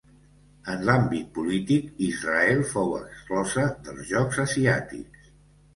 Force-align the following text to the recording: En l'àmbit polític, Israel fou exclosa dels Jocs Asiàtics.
En 0.75 0.79
l'àmbit 0.87 1.27
polític, 1.35 1.91
Israel 2.07 2.65
fou 2.73 2.99
exclosa 3.03 3.69
dels 3.87 4.13
Jocs 4.15 4.45
Asiàtics. 4.49 5.33